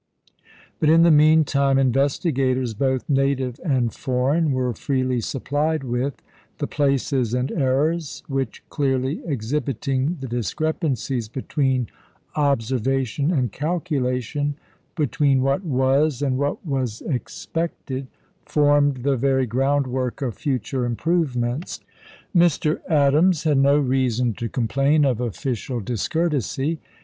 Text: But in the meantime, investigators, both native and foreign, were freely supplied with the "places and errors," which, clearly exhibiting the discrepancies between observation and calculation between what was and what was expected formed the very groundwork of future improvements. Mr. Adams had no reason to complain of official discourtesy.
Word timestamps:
But 0.79 0.89
in 0.89 1.03
the 1.03 1.11
meantime, 1.11 1.77
investigators, 1.77 2.73
both 2.73 3.07
native 3.07 3.59
and 3.63 3.93
foreign, 3.93 4.51
were 4.51 4.73
freely 4.73 5.21
supplied 5.21 5.83
with 5.83 6.23
the 6.57 6.65
"places 6.65 7.35
and 7.35 7.51
errors," 7.51 8.23
which, 8.27 8.63
clearly 8.69 9.21
exhibiting 9.25 10.17
the 10.19 10.27
discrepancies 10.27 11.27
between 11.29 11.85
observation 12.35 13.29
and 13.31 13.51
calculation 13.51 14.55
between 14.95 15.43
what 15.43 15.63
was 15.63 16.23
and 16.23 16.39
what 16.39 16.65
was 16.65 17.01
expected 17.03 18.07
formed 18.47 19.03
the 19.03 19.15
very 19.17 19.45
groundwork 19.45 20.23
of 20.23 20.33
future 20.33 20.83
improvements. 20.83 21.79
Mr. 22.35 22.79
Adams 22.89 23.43
had 23.43 23.59
no 23.59 23.77
reason 23.77 24.33
to 24.33 24.49
complain 24.49 25.05
of 25.05 25.21
official 25.21 25.79
discourtesy. 25.79 26.79